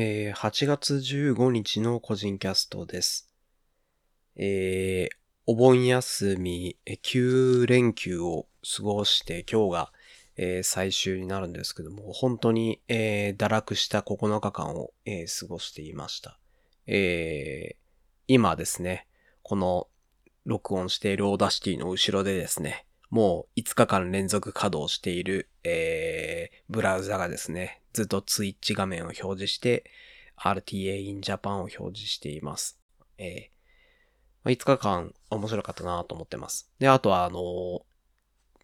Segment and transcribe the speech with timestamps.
[0.00, 3.28] えー、8月15日の個人キャストです。
[4.36, 9.92] えー、お盆休み、9連休を過ごして今日が、
[10.36, 16.38] えー最終になるんですけども、本当に、えー堕落した9日間を、えー過ごしていました。
[16.86, 17.76] えー
[18.28, 19.08] 今ですね、
[19.42, 19.88] この
[20.44, 29.82] 録音している Audacity の後ろでですね、もう5日間連続稼働している、えー、ブラウザがですね、ずっと Twitch 画面を表示して、
[30.36, 32.78] RTA in Japan を表示しています。
[33.18, 33.58] えー
[34.44, 36.70] 5日間面白かったなと思ってます。
[36.78, 37.82] で、あとは、あのー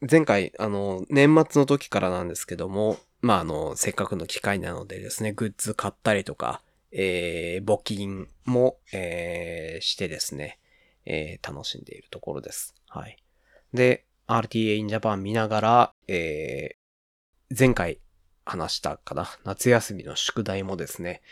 [0.09, 6.63] 前回、あのー年末の時からなんですけども、まあ、あのーせっかくの機会なのでですね、グッズ買ったりとか、
[6.93, 10.61] えー募金も、えーしてですね、
[11.07, 12.73] えー楽しんでいるところです。
[12.89, 13.19] はい。
[13.75, 16.85] で、RTA in Japan 見ながら、えー
[17.57, 17.99] 前回
[18.45, 21.23] 話したかな、夏休みの宿題もですね、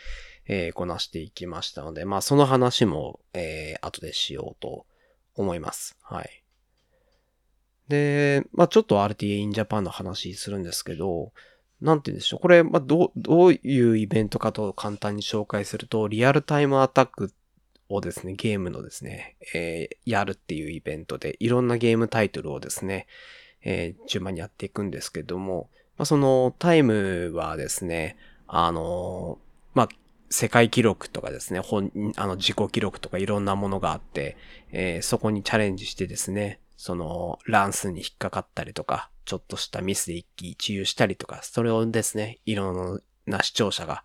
[0.45, 4.85] えーこなしていきましたので、まあその話も、えー後でしようと
[5.35, 5.97] 思います。
[6.01, 6.43] はい。
[7.87, 11.31] で、まあちょっと RTA in Japan の話するんですけど、
[11.81, 12.39] なんて言うんでしょう。
[12.39, 17.33] これ、まあどう、どういうイベントかと簡単に紹介すると、リアルタイムアタック
[17.89, 23.07] をですね、ゲームのですね、えーやるっていうイベントで、いろんなゲームタイトルをですね、
[23.61, 29.39] えー順番にやっていくんですけども、まあ、そのタイムはですね、あの
[29.73, 29.89] まあ、
[30.29, 34.35] 世界記録とかですね、本、あの、自己記録とかいろんなものがあって、
[34.71, 44.03] えーそこにチャレンジしてですね、その、乱数に引っかかったりとか、ちょっとしたミスで一喜一憂したりとか、それをですね、いろんな視聴者が、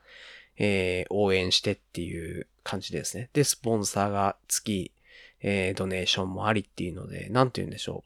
[0.59, 3.31] えー応援してっていう感じですね。
[3.33, 4.93] で、スポンサーがつき、
[5.41, 8.05] えードネーションもありっていうので、なんて言うんでしょ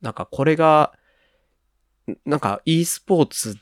[0.00, 0.04] う。
[0.04, 0.94] なんかこれが、
[2.24, 3.56] なんか e スポーツ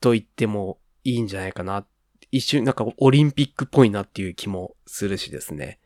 [0.00, 1.86] と言ってもいいんじゃないかな。
[2.30, 5.78] 一瞬なんかオリンピックっぽいなっていう気もするしですね。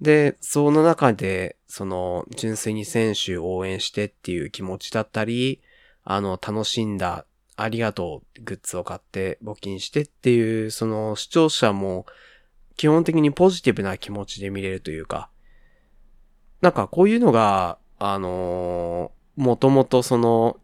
[0.00, 5.60] で、その中で、その、純粋に選手を応援してっていう気持ちだったり、
[6.04, 12.06] あの、楽しんだ、ありがとう、グッズを買って募金してっていう、その視聴者も、
[12.78, 15.28] 基本的にポジティブな気持ちで見れるというか、
[16.62, 20.58] なんかこういうのが、あのーもともとその、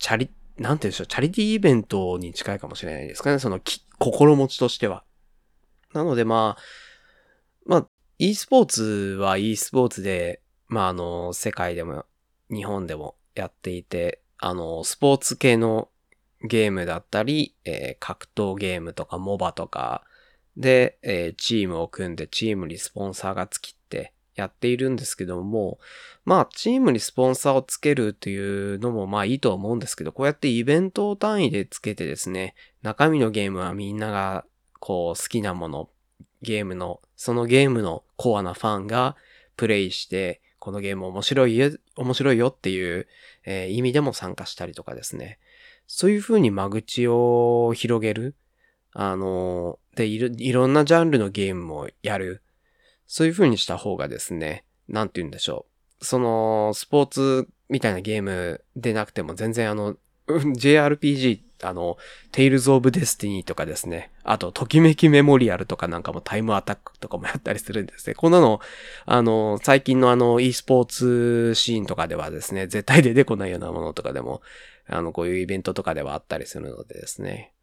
[0.00, 3.60] チャリ、なんて言うんでしょう、チャリティーイベントに近いかもしれないですかね、その、
[3.98, 5.04] 心持ちとしては。
[5.92, 6.62] なのでまあ、
[7.66, 7.86] まあ、
[8.18, 8.82] e スポーツ
[9.20, 12.06] は e スポーツで、まああの、世界でも、
[12.50, 15.88] 日本でもやっていて、あの、スポーツ系の
[16.42, 20.04] ゲームだったり、えー格闘ゲームとか MOBA とか
[20.56, 25.78] で、えーチームを組んでチームにスポンサーがつきってやっているんですけども、
[26.24, 34.44] まあチームにスポンサーをつけるというのもまあいいとは思うんですけど、こうやってイベント単位でつけてですね、中身のゲームはみんなが
[34.78, 35.88] こう好きなもの、
[36.42, 39.16] ゲームの、そのゲームのコアなファンが
[39.56, 43.06] プレイして、このゲーム面白いよ、面白いよっていう、
[43.44, 45.38] えー意味でも参加したりとかですね。
[45.86, 48.36] そういう風に間口を広げる。
[48.92, 52.42] あのでいろ、いろんなジャンルのゲームもやる。
[53.12, 55.66] そういう風にした方がですね、なんて言うんでしょ
[56.00, 56.04] う。
[56.04, 59.96] その、スポーツみたいなゲームでなくても全然あの、
[60.28, 61.98] JRPG、あの、
[62.30, 64.12] Tales of Destiny とかですね。
[64.22, 68.14] あと、ときめきメモリアルとかなんかもタイムアタックとかもやったりするんですね。
[68.14, 68.60] こんなの、
[69.06, 74.40] あの、最近のあの、e スポーツシーンとかではですね、絶対出てこないようなものとかでも、
[74.86, 77.54] あの、こういうイベントとかではあったりするのでですね。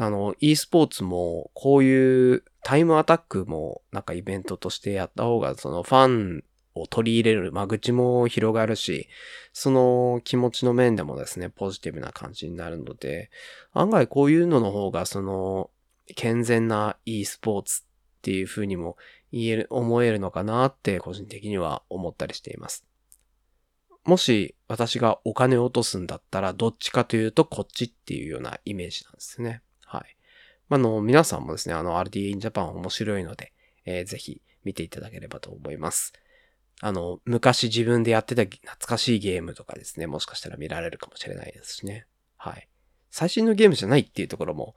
[0.00, 6.44] あの、e スポーツも、こういうタイムアタックも、なんかイベントとしてやった方が、そのファン
[6.74, 9.08] を取り入れる間口も広がるし、
[9.52, 13.30] その気持ちの面でもですね、ポジティブな感じになるので、
[13.72, 15.70] 案外こういうのの方が、その、
[16.14, 18.96] 健全な e スポーツっていう風にも
[19.32, 22.84] 言える、思えるのかなって個人的には思ったりしています。
[24.04, 29.60] もし私がお金を落とすんだったら、どっちかというとこっちっていうようなイメージなんですね。
[29.88, 30.16] はい。
[30.68, 33.52] まあの、皆さんもですね、あの、RTA in Japan 面白いので、
[33.84, 36.12] えーぜひ見ていただければと思います。
[36.80, 42.06] あの、昔自分でやってた懐かしいゲームとかですね、もしかしたら見られるかもしれないですしね。
[42.36, 42.68] はい。
[43.10, 44.74] 最新のゲームじゃないっていうところも、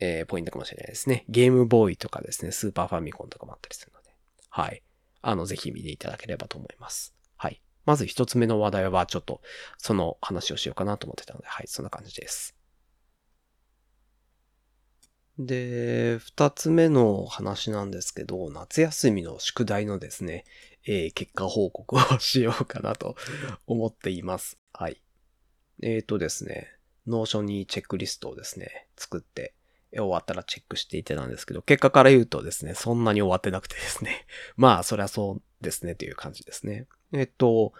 [0.00, 1.24] えーポイントかもしれないですね。
[1.28, 4.10] ゲームボーイとかですね、スーパーファミコンとかもあったりするので。
[4.50, 4.82] はい。
[5.22, 7.14] あの、ぜひ見ていただければと思います。
[7.36, 7.62] はい。
[7.86, 9.40] まず一つ目の話題は、ちょっと、
[9.78, 12.57] その話をしようかなと思ってたので、はい、そんな感じです。
[15.38, 20.44] で、二つ目の話なんですけど、夏休みの宿題のですね、
[20.84, 23.16] えー結果報告をしようかなと
[23.66, 24.58] 思っています。
[24.72, 25.00] はい。
[25.82, 26.68] えーとですね、
[27.06, 29.54] Notion にチェックリストをですね、作って、
[29.92, 34.26] 終わったらチェックしていってたんですけど、結果から言うとですね、そんなに終わってなくてですね。
[34.56, 36.86] まあ、そりゃそうですねという感じですね。
[37.12, 37.72] えっと、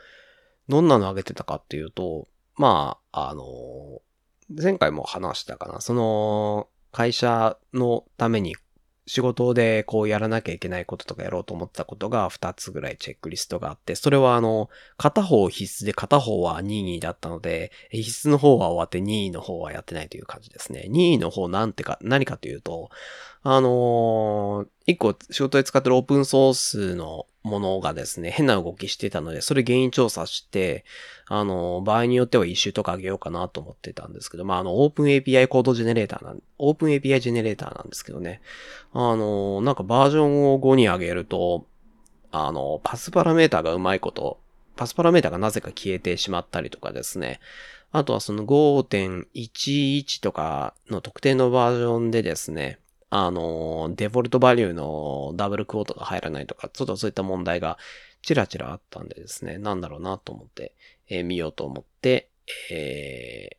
[0.68, 4.00] どんなのあげてたかっていうと、まあ、あの、
[4.48, 5.80] 前回も話したかな。
[5.80, 8.56] その、会社のために
[9.08, 14.68] 仕事でこうやらなきゃいけないこととかやろうと思ったことが2つぐらいチェックリストがあって、それはあの、
[14.98, 20.84] 片方必須で片方は任意だったので、必須の方は終わって任意の方はやってないという感じですね。
[20.90, 22.90] 任意の方なんてか、何かというと、
[23.42, 30.84] あのー、一個仕事で使ってるオープンソースのものがですね、変な動きしてたので、それ原因調査して、
[31.26, 38.40] あの、場合によっては一周とかあげようかなと思ってたんですけど、まあ、あの、オープン API コードジェネレーターなん、オープン API ジェネレーターなんですけどね。
[38.92, 41.66] あの、なんかバージョンを5に上げると、
[42.30, 44.40] あの、パスパラメーターがうまいこと、
[44.76, 47.40] パスパラメータがなぜか消えてしまったりとかですね。
[47.90, 52.78] あとはその5.11とかの特定のバージョンでですね、
[53.10, 57.78] あの、デフォルトバリューのダブルクォートが入らないとか、ちょっとそういった問題が
[58.22, 60.74] ちらちらあったんでですね、なんだろうなと思って、
[61.08, 62.28] えー、見ようと思って、
[62.70, 63.56] えー、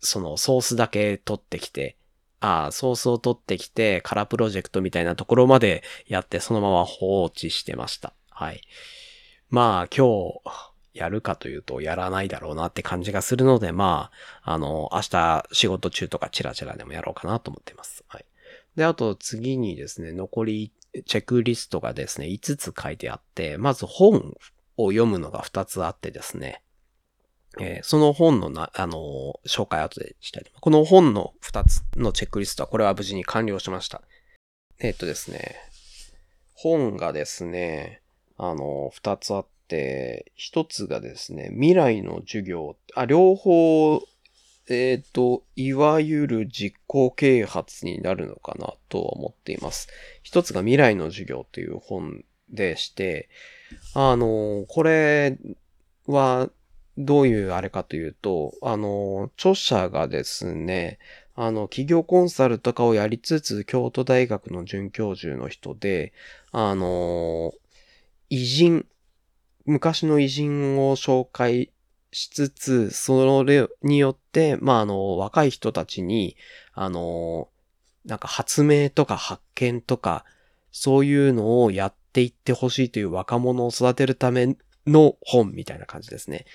[0.00, 1.96] そのソースだけ取ってきて、
[2.40, 8.14] ああ、ソースを取ってきて、カラープロジェクトみたいなところまでやって、そのまま放置してました。
[8.30, 8.62] はい。
[9.50, 14.10] まあ、今日、やるかというと、やらないだろうなって感じがするので、ま
[14.42, 18.04] あ、あの、明日仕事中とかチラチラでもやろうかなと思ってます。
[18.08, 18.24] はい。
[18.76, 20.72] で、あと次にですね、残り
[21.06, 24.36] チェックリストがですね、5つ書いてあって、まず本
[24.76, 26.62] を読むのが2つあってですね、
[27.58, 34.02] えー、その本のな、あのー、紹介後でしたり、この本の2つのチェックリストは、これは無事に完了しました。
[34.78, 35.56] え、っとですね、
[36.54, 38.02] 本がですね、
[38.36, 44.00] あのー、2つあって、1つがですね、未来の授業、あ、両方
[44.74, 49.88] えっ、ー、と、いわゆる実行啓発になるのかなとは思っています。
[50.22, 53.28] 一つが未来の授業という本でして、
[53.94, 55.38] あの、これ
[56.06, 56.50] は
[56.98, 60.98] どういうあれかというと、あの、著者がですね、
[61.34, 66.12] あの、企業コンサルとかをやりつつ、京都大学の准教授の人で、
[66.52, 67.52] あの、
[68.28, 68.86] 偉人、
[69.64, 71.70] 昔の偉人を紹介
[72.12, 76.36] しつつ、それによって、まあ、あの、若い人たちに、
[76.72, 77.48] あの、
[78.04, 80.24] なんか発明とか発見とか、
[80.72, 86.46] そういうのをやっていってほしいという若者を育てるための本みたいな感じですね。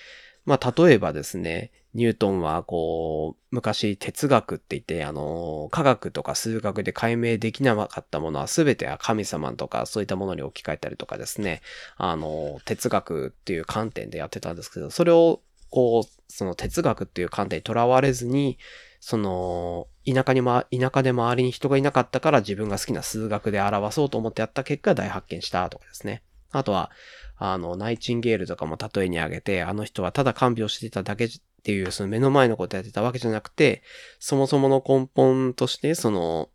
[0.46, 11.62] まあ、例えばですね、ニュートンは、こう、昔哲学って言って、あの、科学とか数学で解明できなかったものは全ては神様とかそういったものに置き換えたりとかですね、
[11.96, 15.40] あの、哲学っていう観点でやってたんですけど、それを
[15.70, 18.58] こう、その哲学っていう観点にとらわれずに、
[19.00, 26.22] その、田舎にま、田舎で周りに人がいなかったから自分が好きな数学で表そうと思ってやった結果大発見したとかですね。
[26.50, 26.90] あとは、
[27.36, 31.30] あの、ナイチンゲールとかも例えに挙げて、あの人はただ看病してただけっ
[31.62, 33.82] ていう、その目の前のことやってたわけじゃなくて、
[34.18, 36.48] そもそもの根本として、その、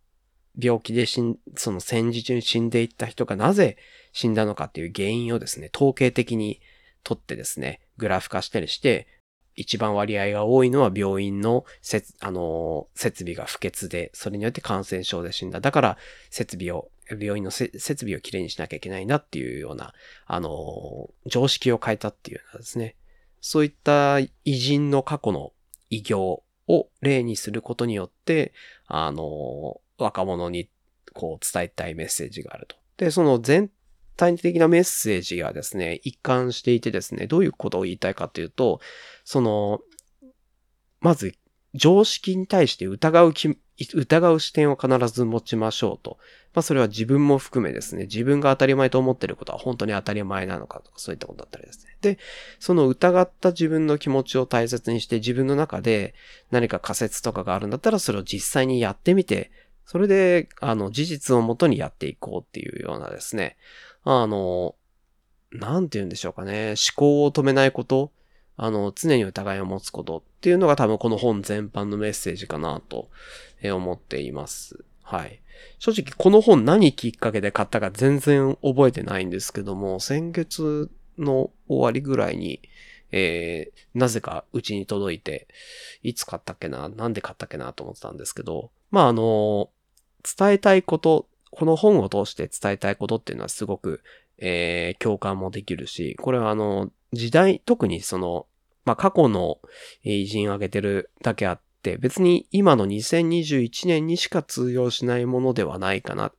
[0.59, 3.77] 病気で死ん、その戦時中に死んでいった人がなぜ
[4.11, 6.59] 死んだのかっていう原因をですね、統計的に
[7.03, 9.07] 取ってですね、グラフ化したりして、
[9.55, 15.59] 一番割合が多いのは病院の設、あの設備が不潔で、それによって感染症で死んだ。
[15.59, 15.97] だから、
[16.29, 19.93] 設備を、病院の設備をきれいにしなきゃいけないなっていうような、
[20.25, 22.95] あの常識を変えたっていうようなですね。
[23.39, 25.53] そういった偉人の過去の
[25.89, 28.53] 偉業を例にすることによって、
[28.87, 30.69] あの若者に
[31.13, 32.75] こう伝えたいメッセージがあると。
[32.97, 33.71] で、その全
[34.15, 38.79] 体的なメッセージがですね、一貫していてですね、どういうことを言いたいかというと、
[39.23, 39.81] その、
[40.99, 41.33] まず、
[41.73, 43.57] 常識に対して疑うき、
[43.93, 46.17] 疑う視点を必ず持ちましょうと。
[46.53, 51.97] まあそれは自分も含めですね、自分が当たり前と思ってることは本当に当たり前なのかとかそういったことだったりですね。
[52.01, 52.17] で、
[52.59, 56.13] その疑った自分の気持ちを大切にして自分の中で
[56.51, 59.51] 何か仮説とかがあるんだったらそれを実際にやってみて、
[59.85, 63.57] それで、あの、事実をもとにやっていこうっていうようなですね、
[64.03, 64.75] あの、
[65.51, 68.11] なんて言うんでしょうかね、思考を止めないこと、
[68.63, 73.09] あの、常に疑いを持つことっていうのが多分この本全般のメッセージかなと
[73.63, 74.85] 思っています。
[75.01, 75.41] はい。
[75.79, 82.61] 正直この本何きっかけで買ったか全然覚えてないんですけども、先月の終わりぐらいに、
[83.11, 85.47] えー、なぜかうちに届いて、
[86.03, 89.71] いつ買ったっけな、なんで買ったっけなと思ってたんですけど、まあ、あの、
[90.37, 94.03] 伝えたいことこの本を通して伝えたいことっていうのはすごく、
[94.37, 98.47] えー、共感もできるし、これはあの、時代、特にその、
[98.85, 99.59] まあ、過去の
[100.03, 106.31] 偉人を挙げてるだけあって別に今の2021年にしか通用しないものではないかな。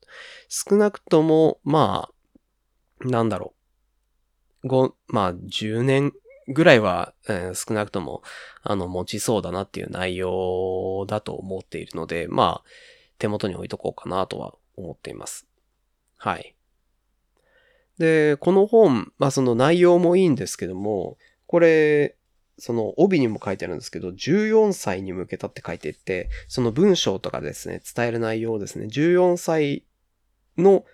[0.49, 2.09] 少なくとも、ま
[3.01, 3.55] あ、なんだろ
[4.65, 4.69] う。
[4.69, 6.13] 5、まあ、10年
[6.49, 8.23] ぐらいは、えー、少なくとも、
[8.63, 12.69] あの、持ちそうだなっていう内容だと思っているので、まあ、
[13.19, 15.47] 手元に置いとこうかなとは思っています。
[16.17, 16.55] はい。
[17.99, 22.17] で、この本、まあその内容もいいんですけども、これ、
[22.59, 29.85] その帯にも書いてあるんですけど、14歳に向けたって書いていて、その文章とかですね、伝える内容ですね、14歳
[30.57, 30.85] の、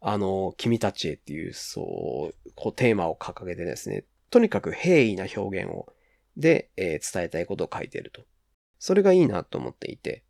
[0.00, 5.92] あの、君たちへっていう、そう、こうテーマを掲げてですね、とにかく平易な表現を、
[6.36, 8.22] で、えー、伝えたいことを書いてると。
[8.78, 10.24] それがいいなと思っていて。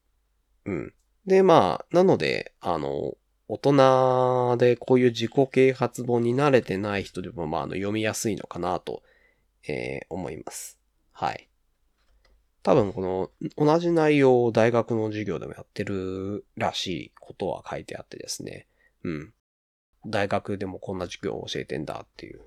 [0.66, 0.94] うん。
[1.26, 3.16] で、まあ、なので、あの、
[3.48, 9.02] 大人でこういう自己啓発本に慣れてない人でも、まあ、あの、読みやすいのかなと、
[9.68, 10.78] えー、思います。
[11.12, 11.48] はい。
[12.62, 18.66] 多分この同じ内容を大学の授業でもやってるらしいことは書いてあってですね。
[19.04, 19.34] うん。
[20.06, 22.40] 大学でもこんな授業を教えてんだっていう。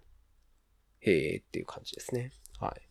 [1.02, 2.32] へえっていう感じですね。
[2.60, 2.82] はい。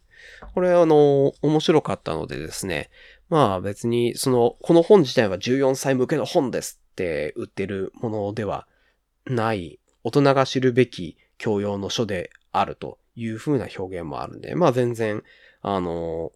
[0.54, 2.90] これあの、面白かったのでですね。
[3.28, 8.68] まあ別に、その、この本自体は14歳向けの本ですって売ってるものでは
[9.26, 15.22] ない、大人が知るべき教養の書であるという風な表現もあるんで、まあ全然、
[15.62, 16.32] あの、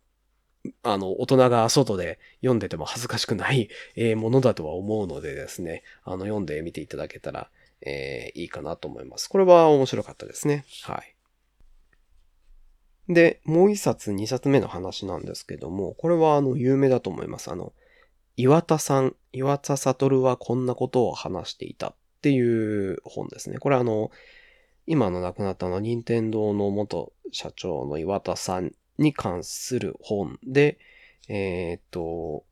[0.82, 3.68] あの、大人が外で読んでても恥ずかしくない、
[4.16, 7.50] ものだとは思うのでですね、あの、読んでみていただけたら、
[7.82, 9.28] えー、いいかなと思います。
[9.28, 10.64] これは面白かったですね。
[10.82, 11.14] はい。
[13.12, 17.50] で、もう一冊、二冊目の話なんですけども、これはあの、有名だと思います。
[17.50, 17.72] あの、
[18.36, 23.58] 岩田さん、岩田悟はこんなことを話していたっていう本ですね。
[23.58, 24.10] これあの、
[24.86, 30.78] 今の亡くなったのは任天堂の元社長の岩田さんに関する本で、
[31.28, 32.44] えー、っと、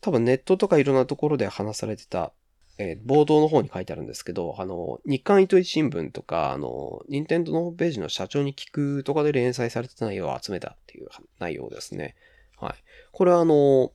[0.00, 2.32] 多分ネットとかいろんなところで話されてた、
[2.78, 12.14] えー、冒頭の方に書いてあるんですけど、あの、日刊糸井新聞とか、あの、任天堂のホームページの社長に聞くとかで連載されてた内容を集めたっていう内容ですね。
[12.58, 12.74] はい。
[13.12, 13.92] これはあの、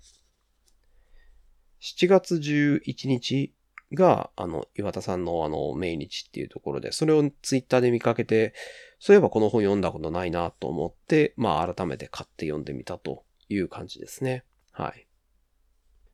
[1.81, 3.53] 7月11日
[3.93, 8.53] が、あの、岩田さんのあの、命日っていうところで、それをツイッターで見かけて、
[8.99, 14.43] そういえばこの本読んだことないなと思って、まあ改めて買って読んでみたという感じですね。
[14.71, 15.07] はい。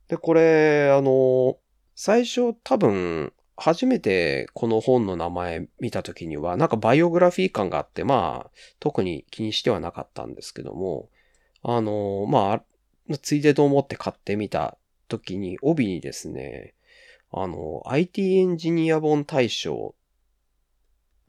[0.07, 1.57] で、これ、あの、
[1.95, 11.09] 最初多分、初めてこの本の名前見た時には、なんかバイオグラフィー感があって、まあ、特に気にしてはなかったんですけども、
[11.61, 14.77] あの、まあ、ついでと思って買ってみた
[15.09, 16.73] 時に、帯にですね、
[17.31, 19.95] あの、IT エンジニア本大賞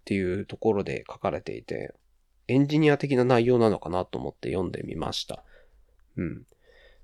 [0.00, 1.94] っていうところで書かれていて、
[2.48, 5.44] エンジニア的な内容なのかなと思って読んでみました。
[6.16, 6.42] うん。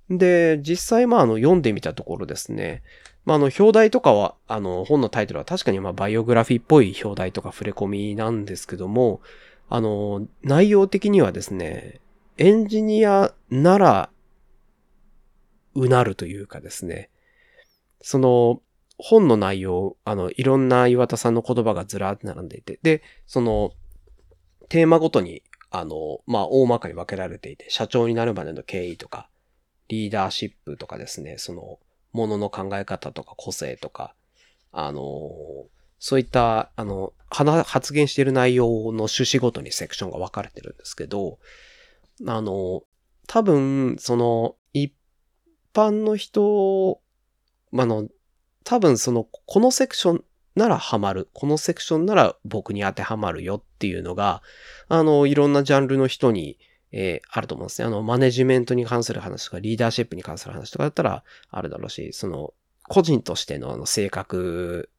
[0.08, 2.82] で、実際まああの読んでみたところですね。
[3.24, 9.20] まああの表題とかは、あの本のタイトルは確かにまあバイオグラフィーっぽい表題とか触れ込みなんですけども、
[9.68, 12.00] あの、内容的にはですね、
[12.38, 14.10] エンジニアなら、
[15.74, 17.10] うなるというかですね、
[18.00, 18.62] その、
[18.98, 23.72] 本の内容、あの、いろんな岩田さんの言葉がずらーって並んでいて、で、その、
[24.68, 29.28] テーマごとに、あの、まあ、大まかに分けられていて、社長になるまでの経緯とか、
[29.88, 31.78] リーダーシップとかですね、その、
[32.12, 34.14] ものの考え方とか個性とか、
[34.72, 35.30] あの、
[35.98, 41.38] そういった、あの、発言している内容の趣旨ごとにセクションが分かれてるんですけど、
[42.26, 42.82] あの、
[43.26, 44.94] 多分、その、一
[45.74, 47.00] 般の人、
[47.70, 48.08] まあの、
[48.66, 50.24] 多分その、このセクション
[50.56, 51.28] ならハマる。
[51.32, 54.42] このセクションなら僕に当てはまるよっていうのが、
[54.88, 56.58] あの、いろんなジャンルの人に、
[56.90, 57.86] えー、あると思うんですね。
[57.86, 62.54] あの、マネジメントに関する話とか、リーダーシップに関する話とかだったらあるだろうし、その、
[62.88, 64.90] 個人としてのあの性格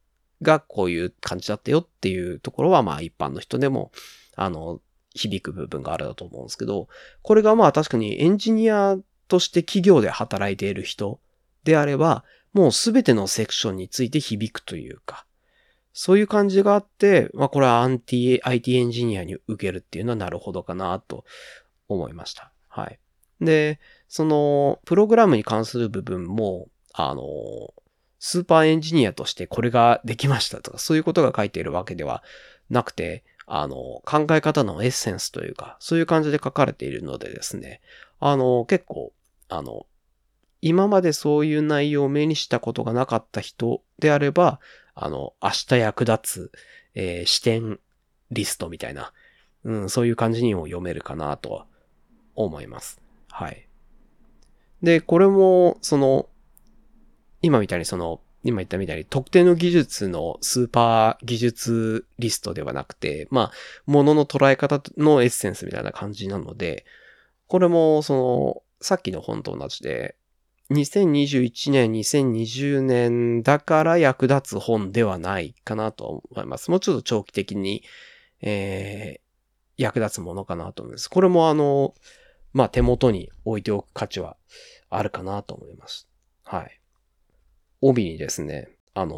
[0.42, 3.92] がこういう感じだったよっていうところは、まあ一般の人でも、
[4.38, 4.80] あの、
[5.14, 6.88] 響く部分があるだと思うんですけど、
[7.22, 8.98] これがまあ確かにエンジニア
[9.28, 11.20] として企業で働いている人
[11.66, 12.24] であれば、
[12.58, 15.28] もうすべてのセクションについて響くというか、
[15.94, 21.24] そういう感じがあって、まあこれはアンティ、IT エンジニアに受けるっていうのはなるほどかなと
[21.88, 22.52] 思いました。
[22.68, 23.00] はい。
[23.42, 27.22] で、その、プログラムに関する部分も、あの、
[28.18, 32.24] スーパーエンジニアとしてこれができましたとか、そういうことが書いているわけでは
[32.72, 37.82] なくて、あの、考え方のエッセンスというか、そういう感じで書かれているのでですね、
[38.20, 39.14] あの、結構、
[39.50, 39.87] あの、
[40.62, 44.60] 今までそういう内容を目にしたことがなかった人であれば、
[44.96, 46.52] あの、明日役立つ、
[46.96, 47.80] えー、視点
[48.32, 49.14] リストみたいな、
[49.64, 51.66] うん、そういう感じにも読めるかなとは
[52.36, 53.00] 思います。
[53.30, 53.68] はい。
[54.82, 56.30] で、これも、その、
[57.42, 63.52] 今みたいにその、今言ったみたいに特定の技術のスーパー技術リストではなくて、まあ、
[63.86, 66.86] ものの捉え方のエッセンスみたいな感じなので、
[67.48, 70.16] これも、その、さっきの本と同じで、
[70.70, 76.72] 2021年、2020年だから役立つ本ではないかなと思います。
[76.72, 77.84] もうちょっと長期的に、
[78.42, 81.10] えー、役立つものかなと思います。
[81.10, 81.94] これもあの、
[82.52, 84.36] まあ、手元に置いておく価値は
[84.90, 86.10] あるかなと思います。
[86.44, 86.82] はい。
[87.82, 89.16] 帯にですね、あの、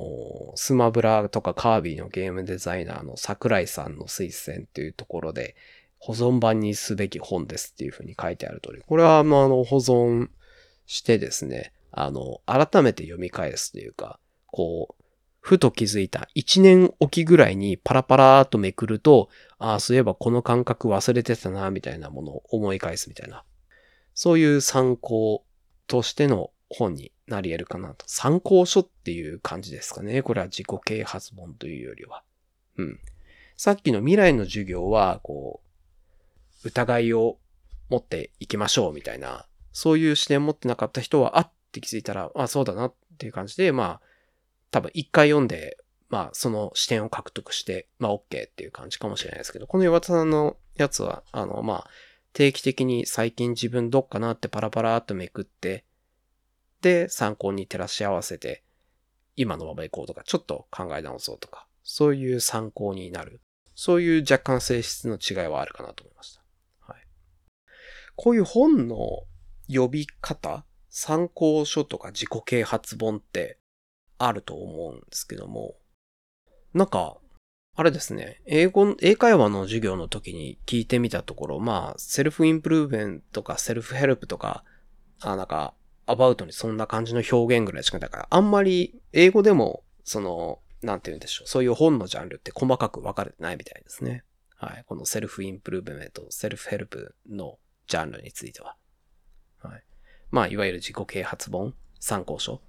[0.56, 5.56] スマブラとかカービィのゲームデザイナーの桜井さんの推薦っていうところで、
[5.98, 10.30] 保存版にすべき本ですっていうふうに書いてある通り、これは、あの、保存
[10.90, 15.04] してですね、あの、改めて読み返すというか、こう、
[15.40, 19.30] ふと気づいた一年おきぐらいにパラパラーとめくると、
[19.60, 23.46] ああ、そういえばこの感覚忘れてたな、みたいなものを思い返すみたいな。
[24.16, 25.46] そういう参考
[25.86, 28.06] としての本になり得るかなと。
[28.08, 30.24] 参考書っていう感じですかね。
[30.24, 32.24] これは自己啓発本というよりは。
[32.78, 33.00] うん。
[33.58, 35.62] さっきの未来の授業は、こ
[36.64, 37.38] う、疑いを
[37.90, 44.02] 持っていきましょうみたいな、そういう視点持ってなかった人は、あって気づいたら、あ、そうだなっていう感じで、まあ、
[44.72, 45.78] 多分一回読んで、
[46.10, 51.90] まあ、その視点を獲得して、まあ、OK っていう感じかもしれないですけど、この岩田さんのやつは、あの、まあ、
[52.34, 55.86] 定期的に最近自分どっかなってパラパラっとめくって、
[56.82, 58.64] で、参考に照らし合わせて、
[59.36, 63.42] 今のまま行こうとか、ちょっと考え直そうとか、そういう参考になる。
[63.76, 66.42] そういう若干性質の違いはあるかなと思いました。
[66.92, 67.02] はい。
[68.16, 69.24] こういう本の
[69.72, 73.60] 呼び方、参考書とか自己啓発本って
[74.18, 75.76] あると思うんですけども、
[76.74, 77.18] なんか、
[77.76, 84.64] あれですね、英語、英会話の授業の時に聞いてみたところ、まあ、 self-improvement とか self-help とか、
[85.22, 85.74] あ、なんか、
[86.06, 94.24] アバウトにそんな感じの表現ぐらいしか、だから、あんまり英語でも、その、なんて言うんでしょう、そういう本のジャンルって細かく分かれてないみたいですね。
[94.58, 94.84] はい。
[94.86, 98.76] この self-improvement、self-help のジャンルについては。
[99.62, 99.84] はい。
[100.32, 102.60] まあ、いわゆる自己啓発本、参考書っ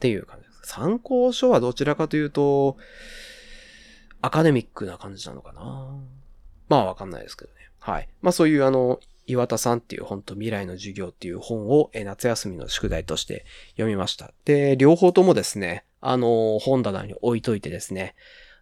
[0.00, 0.60] ていう感じです。
[0.64, 2.76] 参考書はどちらかというと、
[4.20, 5.98] アカデミックな感じなのかな
[6.68, 7.56] まあわかんないですけどね。
[7.80, 8.08] はい。
[8.22, 14.32] まあそういうあの、岩田さんっていう本と未来の授業っていう本を夏休みの宿題として読みました。
[14.44, 18.14] で、両方ともですね、あの、本棚に置いといてですね、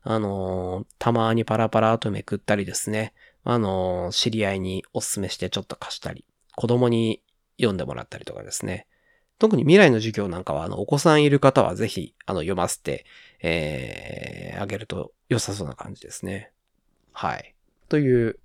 [0.03, 3.15] あの、たまにパラパラとめくったりですね、
[3.45, 6.25] あの、知り合いにお勧めしてちょっと貸したり、
[6.61, 7.23] 子供に
[7.57, 8.87] 読んでもらったりとかですね、
[9.39, 13.07] 特に未来の授業なんかは、あの、お子さんいる方はぜひ、あの、読ませて、
[13.41, 16.53] えー、あげると良さそうな感じですね。
[17.13, 17.55] はい。
[17.89, 18.39] という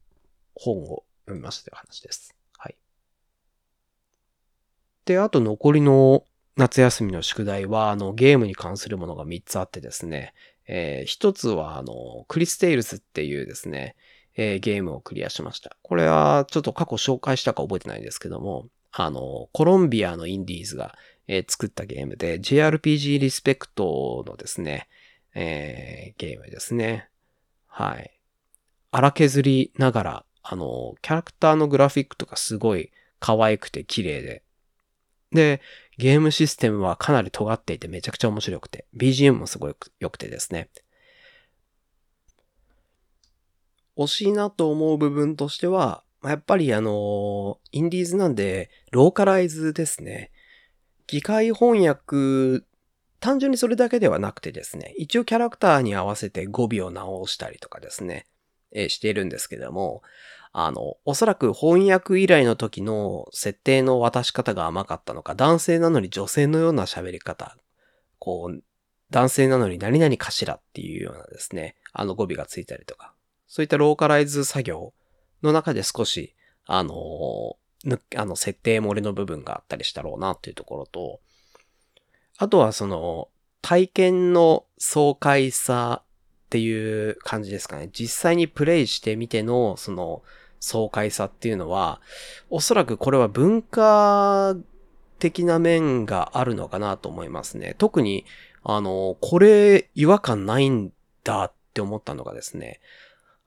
[0.54, 2.34] 本を読みましたという話です。
[2.58, 2.78] はい。
[5.04, 6.24] で、あと残りの
[6.56, 10.34] 夏休みの宿題は、あの、ゲームに関するものが3つあってですね、
[10.68, 13.98] えー、1つは、あの、クリステイルズっていうですね、
[14.36, 15.76] えー、ゲームをクリアしました。
[15.82, 20.96] これは、ちょっと過去紹介したか覚えてないですけども、あの、コロンビアのインディーズが、
[21.28, 24.88] えー、作ったゲームで、JRPG リスペクトのですね、
[25.34, 27.10] えー、ゲームですね。
[27.68, 28.12] はい。
[28.92, 34.44] 荒削りながら、あの、キャラクターのグラフィックとかすごい可愛くて綺麗で。
[35.32, 35.62] で、
[35.98, 40.70] ゲームシステムはかなり尖っていてめちゃくちゃ面白くて、BGM もすごい良くてですね。
[43.98, 50.32] 惜しいなと思う部分としては、やっぱりあの、インディーズなんで、ローカライズですね。
[51.08, 52.66] 機械翻訳、
[53.20, 58.26] 単純にそれだけではなくてですね、一応キャラクターに合わせて語尾を直したりとかですね、
[58.72, 60.02] えしているんですけども、
[60.52, 67.58] あの、おそらく翻訳依頼の時の設定の渡し方が甘かったのか、男性なのに女性のような喋り方、
[68.20, 68.64] こう、
[69.12, 73.15] 男性なのに何々かしらっていうようなですね、あの語尾がついたりとか、
[73.48, 74.94] そういったローカライズ作業
[75.42, 77.58] の中で少し、あの
[78.16, 81.20] あの、設定漏れの部分があったりしたろうなっていうところと、
[82.38, 83.30] あとはその、
[83.62, 87.90] 体験の爽快さっていう感じですかね。
[87.92, 90.24] 実際にプレイしてみての、その、
[90.60, 92.02] 爽快さっていうのは、
[92.50, 94.56] おそらくこれは文化
[95.20, 97.76] 的な面があるのかなと思いますね。
[97.78, 98.26] 特に、
[98.64, 100.92] あの、これ違和感ないん
[101.24, 102.80] だって思ったのがですね、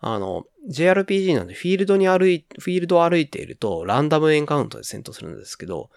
[0.00, 5.90] あの、JRPG なんでフィールドに歩い、フィールドを歩いているとランダムエンカウントで戦闘するんですけど、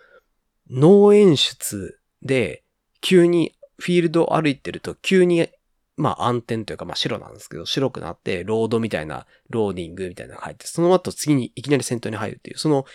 [0.69, 2.63] ノー演出で
[3.01, 5.49] 急にフィールドを歩いてると急に
[5.97, 12.85] まあ暗転というかまあ白なんですけど白くなってロードみたいなローディングみたいなのが入ってその後次にいきなり戦闘に入るっていうその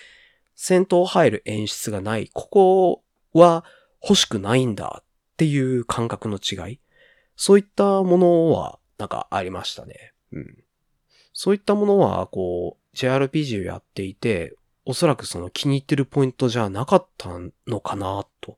[0.56, 3.64] 戦闘入る演出がない、ここは
[4.02, 5.04] 欲しくないんだっ
[5.36, 6.80] ていう感覚の違い。
[7.36, 10.14] そういったものは、なんかありましたね。
[10.32, 10.64] うん。
[11.38, 17.29] そういったものは、こう、JRPG をやっていて、おそらくその気に入ってるポイントじゃなかった
[17.66, 18.57] のかなと。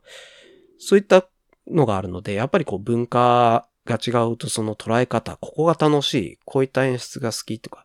[0.78, 1.26] そういった
[1.66, 7.84] のがあるので、やっぱりこう文化が違うとその捉え方、ここが楽しい、こういった演出が好きとか、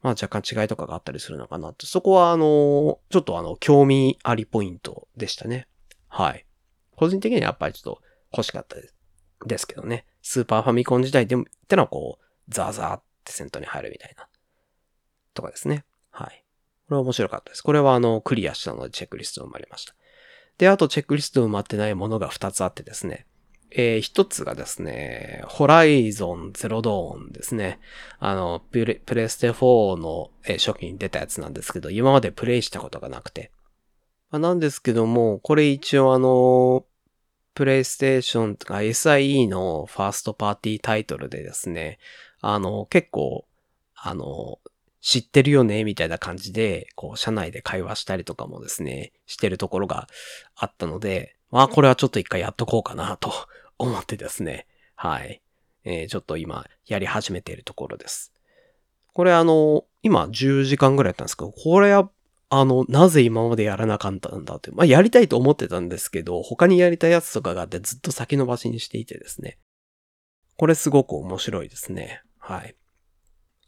[0.00, 1.84] まあ若干違いとかがあったりするのかなと。
[1.84, 5.68] そこはあの、ちょっとあの、興味ありポイントでしたね。
[6.08, 6.46] はい。
[6.96, 8.94] 個人的にはやっぱりちょっと欲しかったです。
[9.44, 10.06] ですけどね。
[10.22, 14.29] スーパーファミコン時代でも、ってのはこう、ザーザーって戦闘に入るみたいな。
[15.34, 15.84] とかですね。
[16.10, 16.44] はい。
[16.88, 17.62] これは面白かったです。
[17.62, 19.94] これはあの、クリアしたのでチェックリスト生まれました。
[20.58, 23.26] で、あとチェックリスト埋まってないものが2つあってですね。
[23.72, 27.78] えー、一つがですね、ホライゾンゼロドーンですね。
[28.18, 33.52] あの、プレプレステ4の、えー、初期に出たやつなんですけど、今までプレイしたことがなくて。
[34.30, 36.84] まあ、なんですけども、これ一応あの、
[37.54, 41.98] プレイステーションとか SIE のファーストパーティータイトルでですね、
[42.40, 43.46] あの、結構、
[43.94, 44.58] あの、
[45.00, 50.08] 知ってるよね、みたいな感じで、こう、社内で会話したりとかもですね、してるところが
[50.54, 53.32] あったので、まあ、これはちょっと一回やっとこうかな、と
[53.78, 54.66] 思ってですね。
[54.94, 55.42] はい。
[55.84, 58.32] えー、ちょっと今、やり始めているところです。
[59.14, 62.10] これあの、今10時間ぐらいやったんですけど、これは、
[62.50, 64.70] あの、なぜ今までやらなかったんだって。
[64.72, 69.58] まあ、やりたいと思ってたんですけど、他にやりたいやつとかがあってずっと先延ばしにしていてですね。
[70.56, 72.22] これすごく面白いですね。
[72.38, 72.76] はい。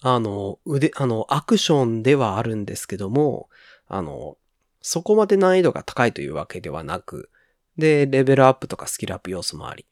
[0.02, 3.48] あの、腕、あの、アクションではあるんですけども、
[3.86, 4.36] あの、
[4.80, 7.30] そこまで難易度が高いというわけではなく、
[7.78, 9.86] で、レベルアップとかスキルアップ要素もあり。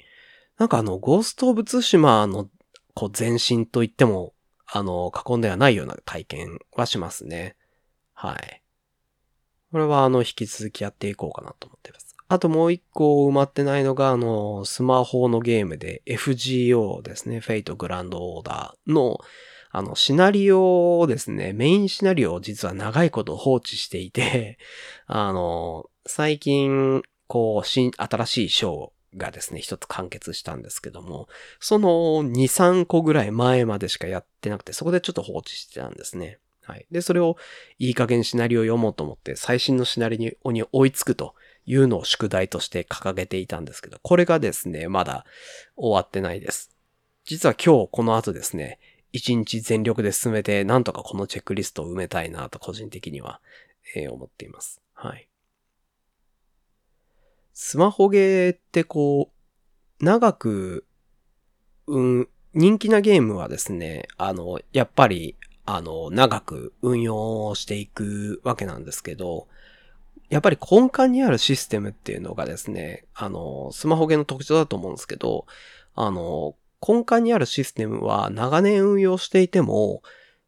[0.58, 2.50] なんかあの、ゴースト・オブ・ツシマの、
[2.94, 4.34] こう、前身と言っても、
[4.66, 7.56] あの、囲んではないような体験はしますね。
[8.12, 8.62] はい。
[9.70, 12.16] これはあの、引き続きやっていこうかなと思ってます。
[12.28, 17.40] あともう一個埋まってないのが、あの、スマホのゲームで FGO ですね。
[17.40, 19.18] フェイトグランドオーダーの、
[19.70, 24.58] あの、シナリオをですね、メインシナリオを実は長いこと放置していて、
[25.06, 31.28] あの、最近、こう、新、新しい章がですね、一つ完結したんですけども、
[31.60, 31.88] その
[32.24, 36.38] 2、3個ぐらい前までしかやってなくて、そこでちょっと放置してたんですね。
[36.62, 36.86] はい。
[36.90, 37.36] で、それを
[37.78, 45.24] いい加減シナリオを読もうと思って、最新のシナリオに追いつくというのを宿題として掲げていたんですけど、これがですね、まだ
[45.76, 46.70] 終わってないです。
[47.24, 48.78] 実は今日この後ですね、
[49.12, 53.40] 一日全力で進めて、なんとかこのチェックリストを埋めたいなと個人的には、
[53.94, 54.80] えー、思っています。
[54.94, 55.28] はい。
[57.52, 59.30] スマホゲーってこ
[60.00, 60.86] う、長く、
[61.86, 69.46] うん、人気なゲームはですね、あの、やっぱり、あの、長く運用していくわけなんですけど、
[70.30, 75.46] やっぱり根幹にあるシステムっていうのがですね、あの、スマホゲーの特徴だと思うんですけど、
[75.94, 76.54] あの、
[76.86, 80.02] 根幹にあるシステムは長年運用していても、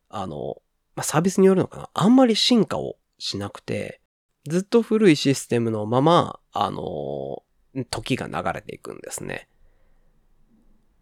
[0.08, 0.62] あの、
[0.94, 1.90] まあ、サービスによるのかな？
[1.94, 4.00] あんまり進化をしなくて、
[4.48, 7.42] ずっと古いシステムのまま、あの、
[7.90, 9.48] 時が流れていくんですね。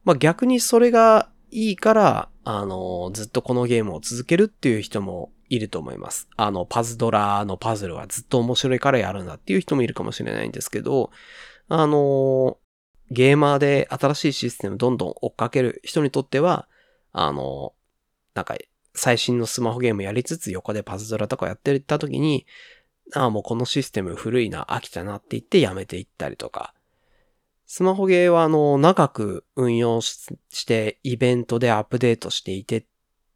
[0.05, 6.29] まあ、逆にそれがいいから、あの、ずっとこのゲームを続けるっていう人もいると思います。
[6.37, 11.11] あの、パズドラのパズルはずっと面白いからやるんだっていう人もいるかもしれないんですけど、
[11.69, 12.59] あの、
[13.11, 16.69] ゲーマーで新しいシステムどんどん追っかける人にとっては、
[17.13, 17.75] あの、
[18.35, 18.57] なんか、
[18.95, 22.47] 最新のスマホゲームやりつつ横でパズドラとかやってた時に、
[23.15, 26.75] ああ、もうこのシステム古いな、飽きたなって言ってやめていったりとか。
[27.67, 32.87] スマホゲーはあの、長く運用してイベントでアップデートしていて、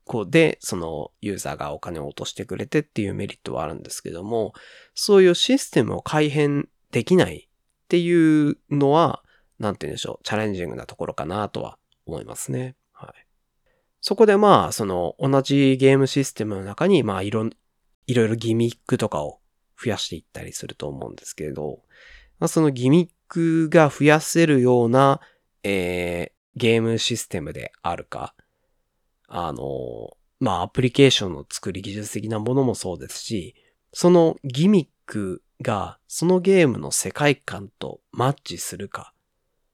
[0.05, 4.53] こうで、そのユーザーがお金を落としてくれてっていうメリットはあるんですけども、
[4.95, 9.24] そういうシステムを改変できないっていうのは、
[9.59, 12.77] なんて言うんでしょう、チャレンジングなところかなとは思いますね。
[12.93, 13.27] はい。
[14.01, 17.49] そこでまあ、その同じゲームシステムの中に、まあいろ、
[18.07, 19.41] いろいろギミックとかを
[19.83, 21.81] 増やしていったりすると思うんですけれど、
[22.39, 25.21] まあ、そのギミックが増やせるような、
[25.63, 28.35] えー、ゲームシステムであるか、
[29.29, 33.55] あの、まあ、アプリケーションの作り技術的なものもそうですし、
[33.93, 39.14] そのギミックがそのゲームの世界観とマッチするか、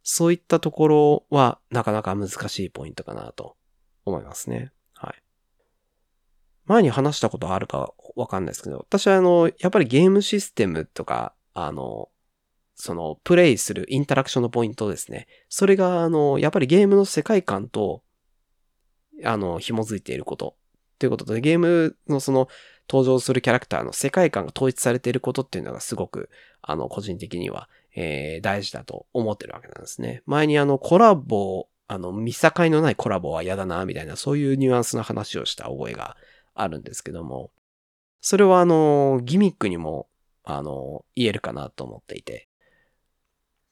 [0.03, 3.57] そういったところはなかなか難しいポイントかなと
[4.05, 4.73] 思いますね。
[4.95, 5.23] はい。
[6.67, 12.09] 前に話したことあるかわかんないですけど、私はあの、やっぱりゲームシステムとか、あの、
[12.75, 15.27] その、プレイするインタラクションのポイントですね。
[15.49, 18.03] それが、あの、やっぱりゲームの世界観と、
[19.25, 20.57] あの、紐づいていること
[20.99, 22.49] ということで、ゲームのその
[22.89, 26.31] 登場するキャラクターの世界観が統一されていることっていうのがすごく、
[26.63, 30.23] あの、個人的には、えー、大事だと思ってるわけなんですね。
[30.27, 36.17] 前にあの、コラボ、あの、見境のないコラボは嫌だな、みたいな、そういうニュアンスの話をした覚えが
[36.55, 37.51] あるんですけども、
[38.21, 40.09] それはあの、ギミックにも、
[40.45, 42.49] あの、言えるかなと思っていて、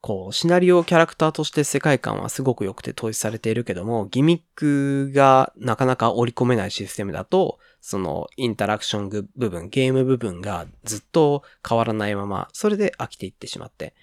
[0.01, 13.95] こう、シナリオキャラクターとして世界観はすごく良くて統一されているけども、ギミックがなかなか織り込めないシステムだと、そのインタラクション部分、ゲーム部分がずっと変わらないまま、それで飽きていってしまって、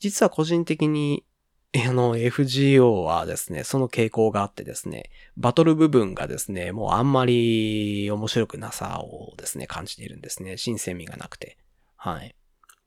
[0.00, 1.24] 実は個人的に、
[1.88, 10.56] あの、FGO はですね、その傾向があってですね、バトル部分がですね、もうあんまり面白くなさをですね、感じているんですね。
[10.56, 11.58] 新鮮味がなくて。
[11.96, 12.36] はい。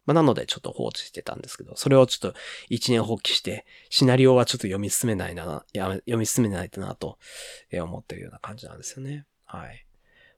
[0.06, 7.18] まあ、なのでちょっと放置してたんですけど、それをちょっと一年放棄して、シナリオはちょっと読み進めないな、読み進めないとなと
[7.74, 9.26] 思ってるような感じなんですよね。
[9.44, 9.87] はい。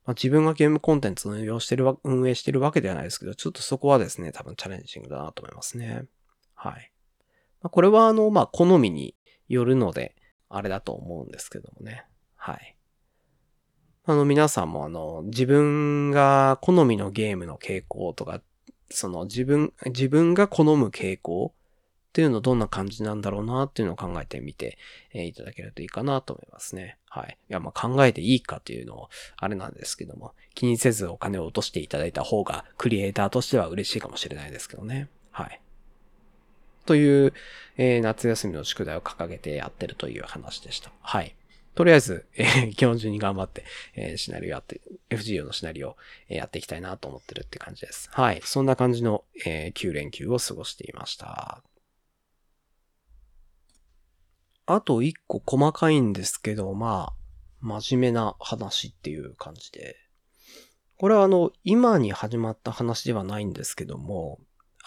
[0.09, 6.05] まあ、自分がゲームコンテンツを運用してるわ運営してるわけではないですけど、ちょっとそこはですね、多分チャレンジングだなと思いますね。
[6.55, 6.91] はい。
[7.61, 9.13] まあ、これはあの、まあ、好みに
[9.49, 10.15] よるので、
[10.49, 12.05] あれだと思うんですけどもね。
[12.35, 12.75] はい。
[14.05, 18.41] あの、皆さんもあの、自分が好みのゲームの傾向とか
[18.89, 24.77] その自分、自分が好む傾向っていうのどんな感じなんだろうなっていうのを考えてみて、
[25.13, 26.97] え、いただけるといいかなと思いますね。
[27.09, 27.37] はい。
[27.49, 35.09] いや、ま考えていいかっていうのを、あれなんですけども、気にせずお金を落としていただいた方が、クリエイターとしては嬉しいかもしれないですけどね。
[35.31, 35.59] はい。
[36.85, 37.33] という、
[37.77, 40.91] えー、夏休みの宿題を掲げてやってるという話でした。
[41.01, 41.35] はい。
[41.75, 43.63] とりあえず、えー、基本中に頑張って、
[43.95, 45.95] えー、シナリオやって、FGO のシナリオ、
[46.29, 48.09] え、やっていきたいなと思ってるって感じです。
[48.11, 48.41] はい。
[48.43, 51.63] そんな感じの、えー、9連休を過ごしていました。
[54.71, 57.13] あと一個細かいんですけど、まあ、
[57.59, 59.95] 真面目な話っていう感じで。
[60.99, 64.39] これはあの、今に始まった話ではないんですけども、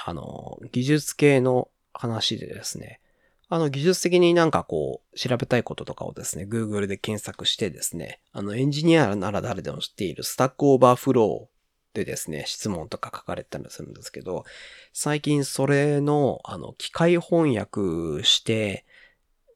[0.05, 3.01] あの、技術系の話でですね、
[3.49, 14.45] あの、技術的になんかこう、調べたいこととかをですね、Google で検索してですね、あの、エンジニアなら誰でも知っている Stack Overflow でですね、質問とか書かれたりするんですけど、
[14.92, 18.87] 最近それの、あの、機械翻訳して、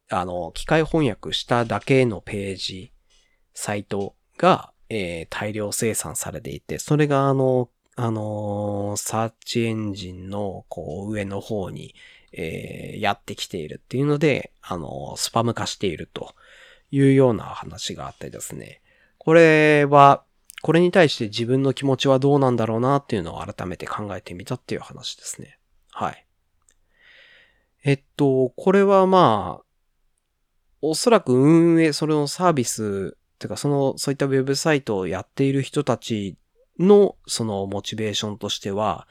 [0.09, 2.92] あの、機械翻訳しただけのページ、
[3.55, 11.95] サイトが、えー、大量生産されていて、それがあの、あのー、サーチエンジンの、こう、上の方に、
[12.33, 16.35] えー、やってきているっていうので、あの、スパム化していると
[16.90, 18.83] いうような話があってですね。
[19.16, 20.23] これは、
[20.62, 25.59] これに対して自分の気持ちはどうなんだろうなっていうのを改めて考えてみたっていう話ですね。
[25.90, 26.27] はい。
[27.85, 29.66] えっと、これはまあ、
[30.83, 36.37] おそらく運営、それのサービス、てかその、そういったウェブサイトをやっている人たち
[36.79, 39.07] の、そのモチベーションとしては、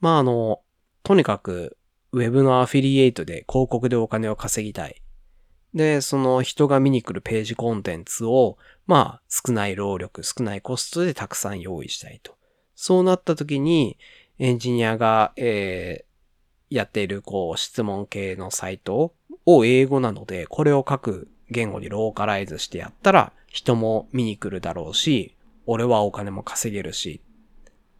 [0.00, 0.60] まああの、
[1.02, 1.76] とにかく
[2.12, 5.02] ウェブのアフィリエイトで広告でお金を稼ぎたい。
[5.74, 12.36] で、その人が見に来るページコンテンツを、まあ、少ない労力、少ないコストでたくさん用意したいと。
[12.74, 13.96] そうなった時に、
[14.38, 19.14] エンジニアが、えー、やっている、こう、質問系のサイト
[19.46, 27.20] を英語なので、これを各言語にローカライズしてやったら、人も見に来るだろうし、俺はお金も稼げるし。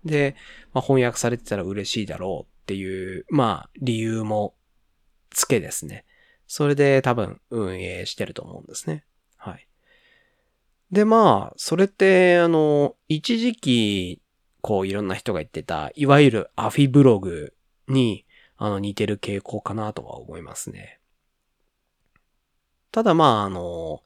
[0.04, 0.34] で、
[0.72, 4.54] まあ、翻訳されてたら嬉しいだろうっていう、まあ、理由も
[5.30, 6.04] つけですね。
[6.46, 9.04] それで多分運営してると思うんですね。
[9.36, 9.66] はい。
[10.90, 14.20] で、まあ、それって、あの、一時期、
[14.60, 17.54] こういろんな人が言ってた、いわゆるアフィブログ
[17.88, 18.24] に、
[18.56, 21.00] あの、似てる傾向かなとは思いますね。
[22.92, 24.02] ただまあ、あの、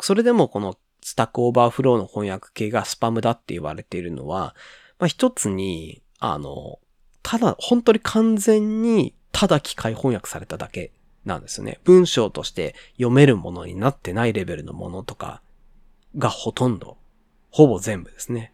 [0.00, 4.54] それでもこの Stack Overflow の翻訳系がスパムだって言われているのは、
[4.98, 6.80] まあ一つに、あの、
[7.22, 10.92] ただ、本当に完全に、ただ機械翻訳されただけ
[11.24, 11.78] なんですよね。
[11.84, 15.40] 文章として読めるものになってないレベルのものとか
[16.18, 16.98] がほとんど、
[17.50, 18.52] ほぼ全部ですね。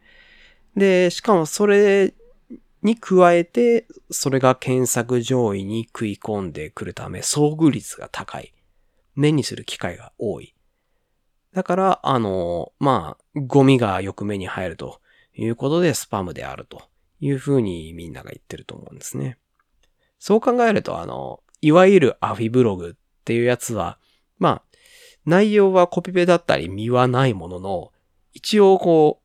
[0.77, 2.15] で、しかもそれ
[2.83, 8.53] に加えて、それが検索上位に食い込んでくるため、遭遇率が高い。
[9.19, 10.55] 目にする機会が多い。
[11.53, 15.01] だから、あの、まあ、ゴミがよく目に入ると
[15.35, 16.83] いうことでスパムであると
[17.19, 19.37] いうふうにみんなが言ってると思うんですね。
[20.21, 23.99] そう考えると、あの、いわゆるアフィブログっていうやつは、
[24.39, 24.63] まあ、
[25.27, 27.93] 内容はコピペだったり身はないものの、
[28.35, 29.21] 一応こ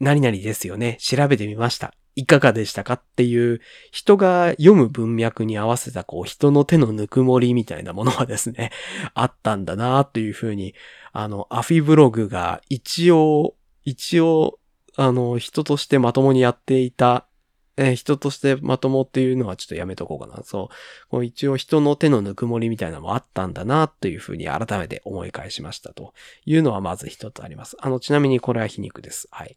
[0.00, 0.98] う、何々ですよね。
[1.00, 1.94] 調べてみました。
[2.16, 3.60] いかがでしたかっていう
[3.92, 8.72] 人が読む文脈に合わせたこう人の手のぬくもりみたいなものはですね、
[9.14, 10.74] あったんだなというふうに、
[11.12, 13.54] あの、アフィブログが一応
[13.86, 14.58] 一応、
[14.96, 17.26] あの、人としてまともにやっていた、
[17.78, 20.42] え人としてまともっていうのはちょっとやめとこうかな。
[20.42, 21.08] そう。
[21.10, 26.14] こう一応人の手のぬくもりみたいなのもあったんだな、というふうに改めて思い返しましたと
[26.46, 27.76] いうのはまず一つあります。
[27.78, 29.28] あの、ちなみにこれは皮肉です。
[29.30, 29.56] はい。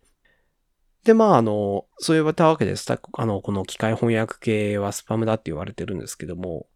[1.03, 6.67] で、まあ、あの、そう言われたわけで、スタック、あの、この機械翻訳系はスパムだって言われてるんですけども、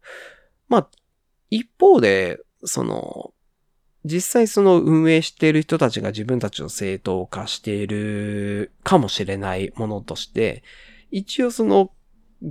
[0.68, 0.88] まあ、
[1.50, 3.34] 一方で、その、
[4.04, 10.62] 実際その運営している人たちが自分たちを正当化しているかもしれないものとして、
[11.10, 11.90] 一応その、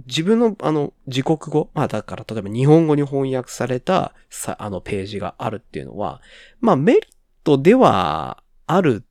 [0.08, 6.22] 自分のあの、自国語、まあだから例えば日本語に翻訳されたさ、あのページがあるっていうのは、
[6.60, 7.04] まあメリッ
[7.44, 9.06] トではある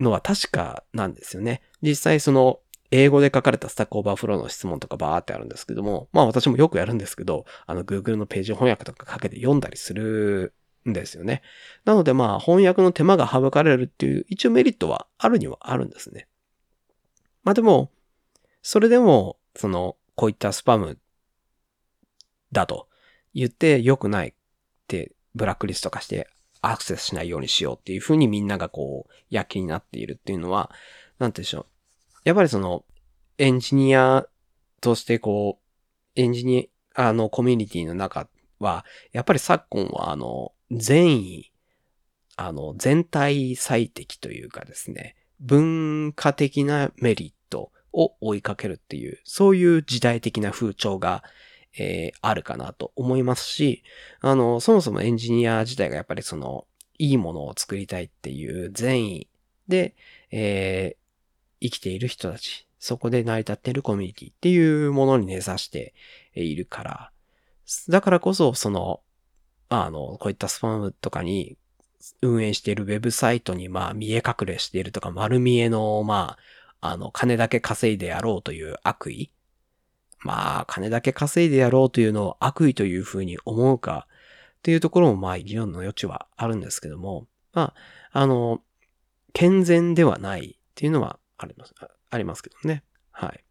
[0.00, 1.62] のは確かなんですよね。
[1.82, 2.60] 実際その、
[2.90, 10.54] 英語で書かれた Stack Overflow の質問とかバーってあるんですけども、まあ私もよくやるんですけど、あの Google のページ翻訳とかかけて読んだりする
[10.88, 11.42] んですよね。
[11.84, 16.28] なのでまあ翻訳の手間が省かれるっていう一応メリットはあるにはあるんですね。
[17.44, 17.90] まあでも、
[18.62, 20.98] それでも、その、こういったスパム
[22.52, 22.88] だと
[23.34, 24.32] 言って良くないっ
[24.86, 26.28] てブラックリスト化して
[26.60, 30.70] アクセスしないようにしようっていうふうにみんながこう、躍起になっているっていうのは、
[31.18, 31.66] なんてでしょう。
[32.24, 32.84] やっぱりその、
[33.38, 34.26] エンジニア
[34.80, 38.28] としてこう、エンジニアのコミュニティの中
[38.58, 41.52] は、やっぱり昨今はあの、善意、
[42.36, 51.24] あの、全体最適というかですね、文化的なメリットを追いかけるっていう、そういう時代的な風潮が、
[51.78, 53.84] えーあるかなと思いますし、
[54.20, 56.66] あの、そもそもエンジニア自体がやっぱりその、
[56.98, 59.28] いいものを作りたいっていう善意
[59.68, 59.94] で、
[60.32, 61.07] えー
[61.60, 65.94] 生きている人たち、そこで成り立っているコミュニティっていうものに根ざして
[66.34, 67.10] いるから、
[67.88, 69.00] だからこそ、その、
[69.68, 71.58] あの、こういったスパムとかに
[72.22, 76.38] 運営しているウェブサイトに、まあ、見え隠れしているとか、丸見えの、ま
[76.80, 79.30] あ、あの、金だけ稼いでやろうという悪意。
[80.20, 84.06] まあ、金だけ稼いでやろうというのを悪意というふうに思うか
[84.58, 87.74] っていうところも、まあ、議論の余地はあるんですけども、ま
[88.12, 88.62] あ、あの、
[89.32, 91.74] 健全ではないっていうのはあります、
[92.10, 92.82] ありますけどね。
[93.10, 93.44] はい。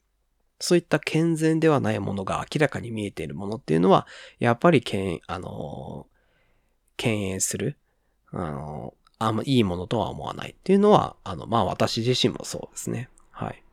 [0.60, 4.08] そういった健全ではないものが明らかに見えているものっていうのは、
[4.40, 6.08] やっぱりけん、あの、
[6.98, 7.78] 敬遠する。
[8.32, 13.10] あの、あんまいいものとは思わないっていうのは、あの、まあ私自身もそうですね。
[13.32, 13.64] はい。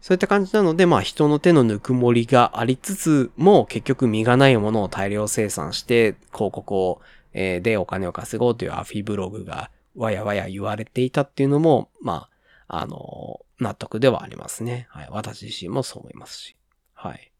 [0.00, 7.00] そういった感じなので、まあ人の手のぬくもりがありつつも、結局身がないものを大量生産して、広告を、
[7.34, 12.30] えーでお金を稼ごうというアフィブログがわやわや言われていたっていうのも、まあ、
[12.74, 14.86] あの、納得ではありますね。
[14.88, 15.08] はい。
[15.10, 16.56] 私自身もそう思いますし。
[16.94, 17.30] はい。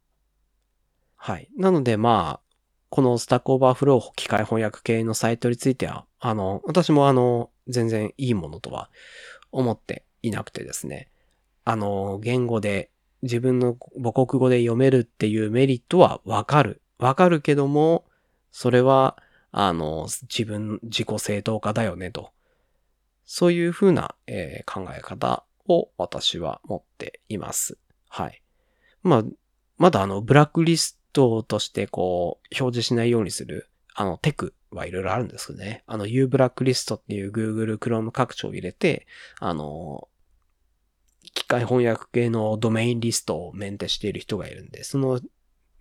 [1.16, 1.48] はい。
[1.56, 2.54] なので、まあ、
[2.90, 8.90] この Stack Overflow 機械翻訳系のサイトについては、あの、私もあの、全然いいものとは
[9.52, 11.08] 思っていなくてですね。
[11.64, 12.90] あの、言語で、
[13.22, 16.82] 自分の母国語で読めるっていうメリットはわかる。
[16.98, 18.04] わかるけども、
[18.50, 19.16] それは、
[19.50, 22.32] あの、自分、自己正当化だよねと。
[23.34, 27.78] そういうふうな、えー考え方を私は持っています。
[28.10, 28.42] はい。
[29.02, 29.24] まあ、
[29.78, 35.82] まだあの、ブラックリストとしてこう、表示しないようにする、あの、テクはいろいろあるんですけどね。
[35.86, 39.06] あの、U ブラックリストっていう Google Chrome 拡張を入れて、
[39.40, 40.08] あの、
[41.32, 45.22] 機械翻訳系のドメインリストをメンテしている人がいるんで、その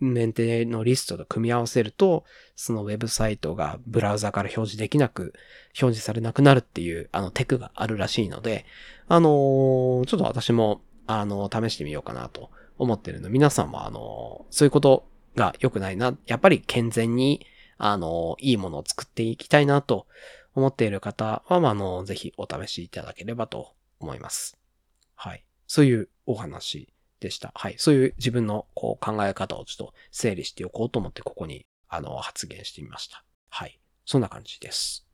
[0.02, 5.34] メンテのリストと組み合わせると、そのウェブサイトがブラウザから表示できなく、
[5.70, 8.66] 表示されなくなるっていう、あの、テクがあるらしいので、
[9.08, 17.46] あのーちょっと私も、あの試してみようかなと思ってるので、皆さんも、あのそういうことが良くないな、やっぱり健全に、
[17.78, 20.06] あのいいものを作っていきたいなと
[20.54, 24.58] 思っている方は、まあ、あの、ぜひお試しいただければと思います。
[25.16, 25.44] はい。
[25.68, 27.52] そういうお話でした。
[27.56, 27.76] はい。
[27.78, 33.24] そういう自分のこう考え方をちょっと整理しておこうと思ってここにあの発言してみました。
[33.50, 33.80] はい。
[34.06, 35.08] そんな感じです。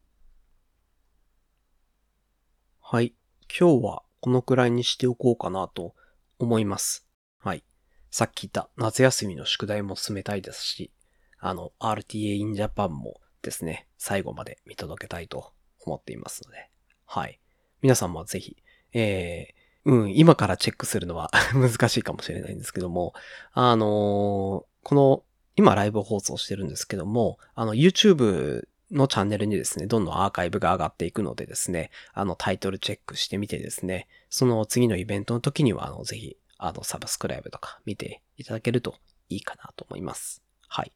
[2.80, 3.13] はい。
[3.48, 5.93] 今日はこのくらいにしておこうかなと
[6.39, 7.05] 思います。
[7.39, 7.64] はい。
[8.10, 10.91] さっき言った夏休みの宿題も進めたいですし、
[11.39, 15.51] あの RTA in Japan もですね、最後まで見届けたいと
[15.86, 16.70] 思っていますので、
[17.05, 17.39] はい。
[17.82, 18.58] 皆さんもぜひ、
[18.93, 19.57] えー、
[19.88, 23.13] うん、今からチェックするのは 難しいかもしれないんですけども、
[23.53, 25.23] あのーこの、
[25.55, 38.95] 今ライブ放送してるんですけども、あの、YouTube のチャンネルにですね、どんどんアーカイブが上がっていくのでですね、あの、タイトルチェックしてみてですね、その次のイベントの時には、あの、ぜひ、あの、サブスクライブとか見ていただけると
[39.29, 40.41] いいかなと思います。
[40.67, 40.91] はい。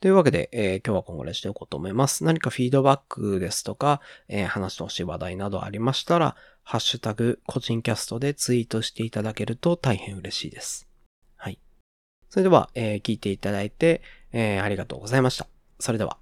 [0.00, 2.24] というわけで、えー今日はこんぐらいしておこうと思います。
[2.24, 6.36] 何かフィードバックですとか、えー話してほしい話題などありましたら、
[6.70, 10.86] ハッシュタグ、個人キャストでツイートしていただけると大変嬉しいです。
[11.34, 11.58] はい。
[12.28, 15.48] それでは、えー、聞いていただいて、えー、ありがとうございました。
[15.80, 16.18] それでは。